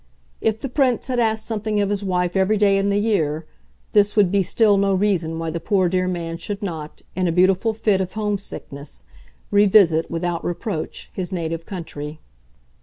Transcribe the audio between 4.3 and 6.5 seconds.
be still no reason why the poor dear man